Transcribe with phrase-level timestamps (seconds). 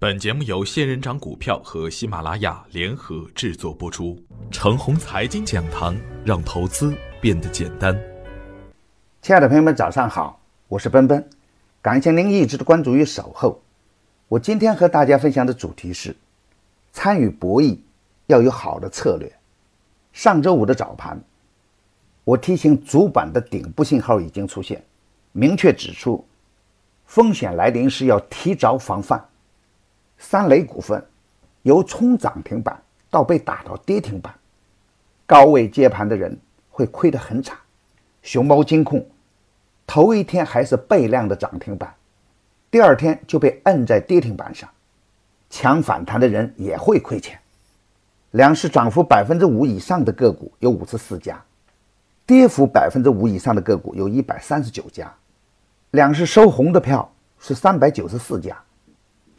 [0.00, 4.18] 本节目由仙人掌股票和喜马拉雅联合制作播出。
[4.50, 7.94] 程红财经讲堂，让投资变得简单。
[9.20, 11.28] 亲爱的朋友们，早上好，我是奔奔，
[11.82, 13.60] 感谢您一直的关注与守候。
[14.28, 16.16] 我今天和大家分享的主题是：
[16.94, 17.76] 参与博弈
[18.26, 19.30] 要有好的策略。
[20.14, 21.22] 上周五的早盘，
[22.24, 24.82] 我提醒主板的顶部信号已经出现，
[25.32, 26.26] 明确指出
[27.04, 29.22] 风险来临时要提早防范。
[30.22, 31.04] 三雷股份
[31.62, 32.80] 由冲涨停板
[33.10, 34.32] 到被打到跌停板，
[35.26, 36.38] 高位接盘的人
[36.70, 37.56] 会亏得很惨。
[38.22, 39.04] 熊猫金控
[39.86, 41.94] 头一天还是倍量的涨停板，
[42.70, 44.68] 第二天就被摁在跌停板上，
[45.48, 47.40] 抢反弹的人也会亏钱。
[48.32, 51.42] 两市涨幅百分之五以上的个股有五十四家，
[52.26, 55.12] 跌幅百分之五以上的个股有一百三十九家，
[55.92, 58.56] 两市收红的票是三百九十四家。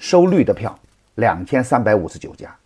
[0.01, 0.75] 收绿的票
[1.13, 2.57] 两千三百五十九家，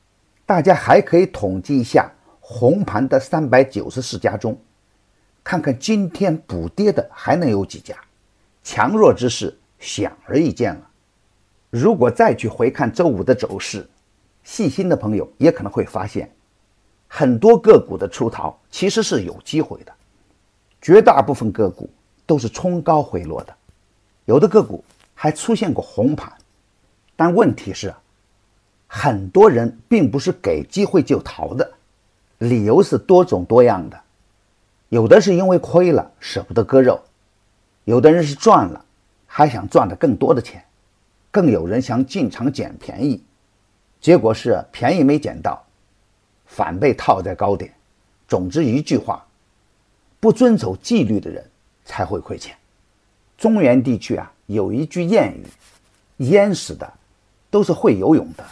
[0.46, 2.10] 大家还可以统计一下
[2.40, 4.58] 红盘的三百九十四家中，
[5.44, 7.94] 看看今天补跌的还能有几家，
[8.64, 10.90] 强弱之势显而易见了。
[11.70, 13.86] 如果再去回看周五的走势，
[14.46, 16.32] 细心的朋友也可能会发现，
[17.06, 19.92] 很多个股的出逃其实是有机会的，
[20.82, 21.90] 绝大部分个股
[22.26, 23.54] 都是冲高回落的，
[24.24, 24.82] 有的个股
[25.14, 26.32] 还出现过红盘。
[27.16, 27.94] 但问题是，
[28.88, 31.70] 很多人并不是给机会就逃的，
[32.40, 34.02] 理由是多种多样的。
[34.90, 37.02] 有的是因为亏了舍不得割肉，
[37.86, 38.86] 有的人是赚了
[39.26, 40.64] 还想赚的更多的钱，
[41.32, 43.24] 更有人想进场捡便宜，
[44.00, 45.66] 结果是便宜没捡到，
[46.46, 47.74] 反被套在高点。
[48.28, 49.26] 总之一句话，
[50.20, 51.44] 不遵守纪律的人
[51.84, 52.56] 才会亏钱。
[53.38, 55.46] 中原地区啊，有一句谚语
[56.30, 56.92] ：“淹死的。”
[57.56, 58.44] 都是会游泳的，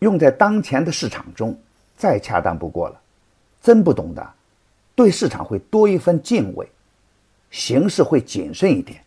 [0.00, 1.56] 用在当前的市场中
[1.96, 3.00] 再恰当不过了。
[3.62, 4.28] 真不懂的，
[4.96, 6.68] 对市场会多一分敬畏，
[7.52, 9.00] 行事会谨慎一点，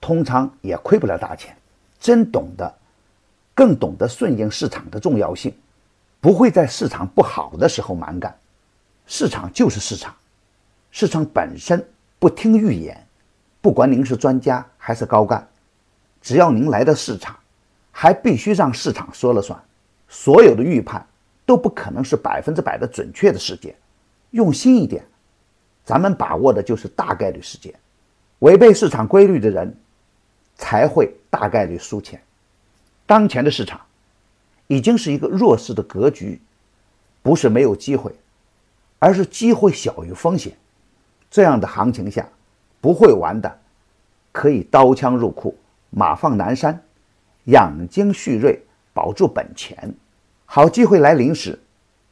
[0.00, 1.56] 通常也亏不了大钱。
[2.00, 2.74] 真懂的，
[3.54, 5.54] 更懂得顺应市场的重要性，
[6.20, 8.36] 不会在市场不好的时候蛮干。
[9.06, 10.12] 市场就是市场，
[10.90, 11.88] 市场本身
[12.18, 13.06] 不听预言，
[13.60, 15.48] 不管您是专家还是高干，
[16.20, 17.36] 只要您来到市场。
[18.00, 19.60] 还必须让市场说了算，
[20.08, 21.04] 所有的预判
[21.44, 23.74] 都不可能是百分之百的准确的事件。
[24.30, 25.04] 用心一点，
[25.84, 27.74] 咱们把握的就是大概率事件。
[28.38, 29.76] 违背市场规律的人，
[30.54, 32.22] 才会大概率输钱。
[33.04, 33.80] 当前的市场
[34.68, 36.40] 已经是一个弱势的格局，
[37.20, 38.14] 不是没有机会，
[39.00, 40.56] 而是机会小于风险。
[41.28, 42.28] 这样的行情下，
[42.80, 43.58] 不会玩的，
[44.30, 45.58] 可以刀枪入库，
[45.90, 46.80] 马放南山。
[47.48, 48.60] 养精蓄锐，
[48.92, 49.94] 保住本钱，
[50.44, 51.58] 好机会来临时，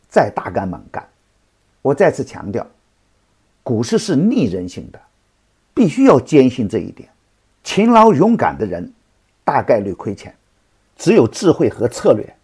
[0.08, 1.06] 再大干猛干。
[1.82, 2.66] 我再次强调，
[3.62, 4.98] 股市是逆人性的，
[5.74, 7.08] 必须要坚信这一点。
[7.62, 8.90] 勤劳勇敢的人，
[9.44, 10.34] 大概率亏钱。
[10.96, 12.34] 只有智慧和策略，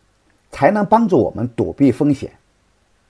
[0.51, 2.31] 才能帮助我们躲避风险，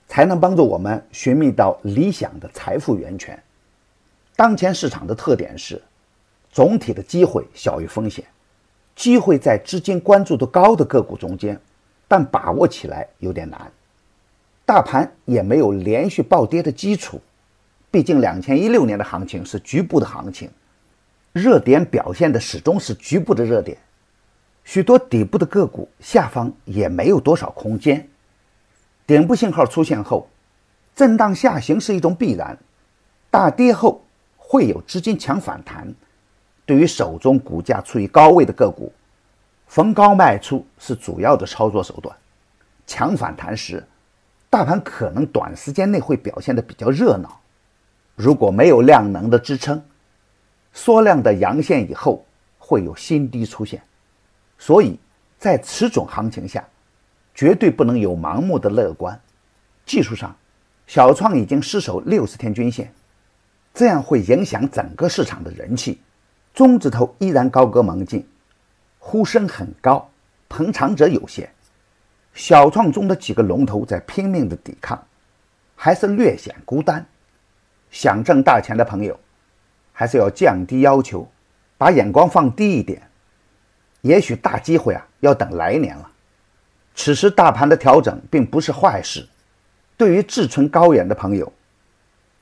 [0.07, 3.37] 才能帮助我们寻觅到理想的财富源泉。
[4.37, 5.83] 当前市场的特点是，
[6.53, 8.25] 总体的机会小于风险。
[8.95, 11.61] 机会在资金关注度高的个股中间，
[12.07, 13.73] 但把握起来有点难。
[14.65, 17.21] 大盘也没有连续暴跌的基础，
[17.91, 20.51] 毕竟两千一六年的行情是局部的行情，
[21.33, 23.77] 热点表现的始终是局部的热点。
[24.65, 28.09] 许多底部的个股下方也没有多少空间。
[29.07, 30.29] 顶部信号出现后，
[30.95, 32.57] 震荡下行是一种必然，
[33.31, 34.05] 大跌后
[34.37, 35.93] 会有资金抢反弹。
[36.73, 38.91] 对于手中股价处于高位的个股，
[39.67, 42.17] 逢高卖出是主要的操作手段。
[42.87, 43.87] 强反弹时，
[44.49, 47.39] 大盘可能短时间内会表现的比较热闹。
[48.17, 49.85] 如果没有量能的支撑，
[50.73, 52.25] 缩量的阳线以后
[52.59, 53.83] 会有新低出现。
[54.57, 54.99] 所以
[55.39, 56.67] 在此种行情下，
[57.35, 59.21] 绝对不能有盲目的乐观。
[59.85, 60.35] 技术上，
[60.87, 62.91] 小创已经失守六十天均线，
[63.75, 66.01] 这样会影响整个市场的人气。
[66.55, 68.27] 中字头依然高歌猛进，
[68.99, 70.11] 呼声很高，
[70.51, 71.51] 捧场者有限。
[72.35, 75.03] 小创中的几个龙头在拼命的抵抗，
[75.75, 77.05] 还是略显孤单。
[77.91, 79.19] 想挣大钱的朋友，
[79.93, 81.27] 还是要降低要求，
[81.79, 83.03] 把眼光放低一点。
[84.03, 86.11] 也许大机会啊，要等来年了。
[86.95, 89.27] 此时大盘的调整并不是坏事。
[89.97, 91.51] 对于志存高远的朋友，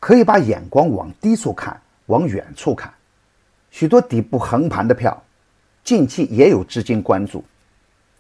[0.01, 2.93] 可以把眼光往低处看，往远处看。
[3.71, 5.23] 许多底部横盘的票，
[5.83, 7.45] 近期也有资金关注。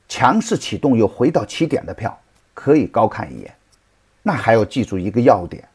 [0.08, 2.19] 强势启动又回到起点的票，
[2.55, 3.55] 可以高看一眼。
[4.23, 5.67] 那还要记住一个要点：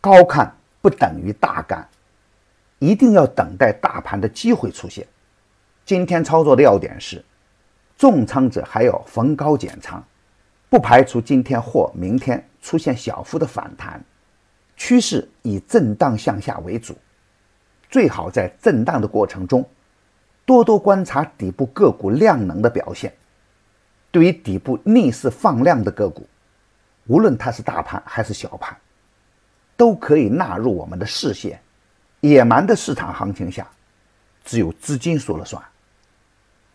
[0.00, 1.86] 高看不等于大干，
[2.78, 5.06] 一定要等待大盘的机会出现。
[5.84, 7.24] 今天操作的要点是，
[7.96, 10.02] 重仓者还要逢高减仓，
[10.68, 14.02] 不排除今天或明天出现小幅的反弹，
[14.76, 16.96] 趋势以震荡向下为主。
[17.88, 19.68] 最好在震荡的过程中，
[20.44, 23.12] 多多观察底部个股量能的表现。
[24.10, 26.26] 对于底部逆势放量的个股，
[27.06, 28.76] 无论它是大盘还是小盘，
[29.76, 31.60] 都可以纳入我们的视线。
[32.20, 33.68] 野蛮的市场行情下，
[34.44, 35.62] 只有资金说了算。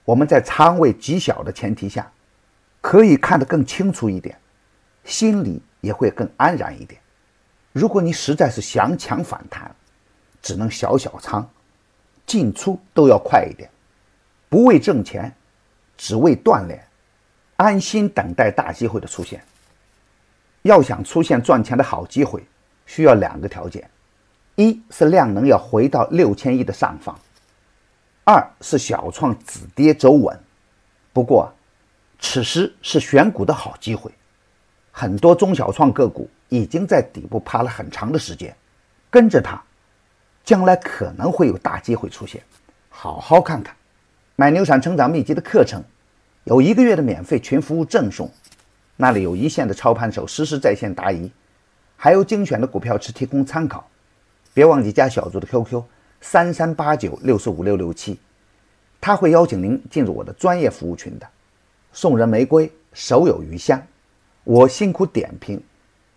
[0.05, 2.09] 我们在仓位极小的前提下，
[2.81, 4.37] 可以看得更清楚一点，
[5.03, 7.01] 心里也会更安然一点。
[7.71, 9.75] 如果你实在是想抢反弹，
[10.43, 11.49] 只能小小仓，
[12.27, 13.67] 进出都要快一点，
[14.49, 15.33] 不为挣钱，
[15.97, 16.85] 只为锻炼，
[17.55, 19.43] 安心等待大机会的出现。
[20.63, 22.43] 要想出现赚钱的好机会，
[22.85, 23.89] 需要两个条件：
[24.55, 27.15] 一是量能要回到六千亿的上方；
[28.25, 30.37] 二是小创止跌走稳。
[31.13, 31.53] 不过，
[32.19, 34.11] 此时是选股的好机会，
[34.91, 38.53] 很多中小创个股已经在底部趴了很长的时间，
[39.09, 39.61] 跟着它。
[40.43, 42.41] 将来可能会有大机会出现，
[42.89, 43.75] 好好看看。
[44.35, 45.81] 买牛产成长秘籍的课程，
[46.43, 48.29] 有一个月的免费群服务赠送，
[48.97, 51.31] 那里有一线的操盘手实时在线答疑，
[51.95, 53.87] 还有精选的股票池提供参考。
[54.53, 55.81] 别忘记加小组的 QQ
[56.21, 58.19] 三三八九六四五六六七，
[58.99, 61.27] 他会邀请您进入我的专业服务群的。
[61.91, 63.81] 送人玫瑰，手有余香。
[64.43, 65.63] 我辛苦点评，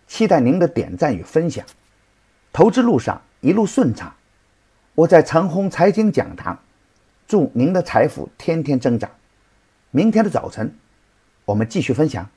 [0.07, 1.65] 期待您的点赞与分享。
[2.51, 4.13] 投资路上一路顺畅。
[4.97, 6.57] 我在长虹财经讲堂，
[7.27, 9.11] 祝您的财富天天增长。
[9.91, 10.73] 明天的早晨，
[11.45, 12.27] 我们继续分享。